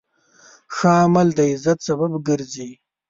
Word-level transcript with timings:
ښه 0.75 0.91
عمل 1.03 1.27
د 1.37 1.39
عزت 1.51 1.79
سبب 1.87 2.11
ګرځي. 2.27 2.69